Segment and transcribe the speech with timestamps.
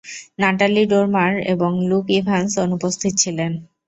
[0.39, 3.51] Natalie Dormer এবং Luke Evans অনুপস্থিত ছিলেন।